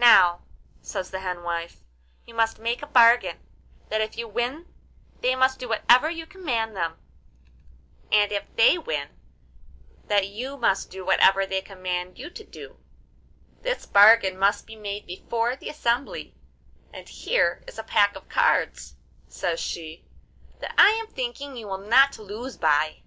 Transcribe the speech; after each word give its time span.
Now,' 0.00 0.40
says 0.80 1.10
the 1.10 1.18
hen 1.20 1.42
wife, 1.42 1.80
'you 2.24 2.32
must 2.32 2.58
make 2.58 2.80
a 2.80 2.86
bargain, 2.86 3.36
that 3.90 4.00
if 4.00 4.16
you 4.16 4.26
win 4.26 4.64
they 5.20 5.34
must 5.34 5.58
do 5.58 5.68
whatever 5.68 6.08
you 6.08 6.24
command 6.24 6.74
them, 6.74 6.96
and 8.10 8.32
if 8.32 8.44
they 8.56 8.78
win, 8.78 9.10
that 10.06 10.28
you 10.28 10.56
must 10.56 10.88
do 10.90 11.04
whatever 11.04 11.44
they 11.44 11.60
command 11.60 12.18
you 12.18 12.30
to 12.30 12.42
do; 12.42 12.78
this 13.60 13.84
bargain 13.84 14.38
must 14.38 14.66
be 14.66 14.76
made 14.76 15.06
before 15.06 15.56
the 15.56 15.68
assembly, 15.68 16.34
and 16.90 17.06
here 17.10 17.62
is 17.68 17.78
a 17.78 17.82
pack 17.82 18.16
of 18.16 18.30
cards,' 18.30 18.96
says 19.28 19.60
she, 19.60 20.06
'that 20.60 20.72
I 20.78 20.88
am 20.92 21.08
thinking 21.08 21.54
you 21.54 21.68
will 21.68 21.76
not 21.86 22.18
lose 22.18 22.56
by. 22.56 23.02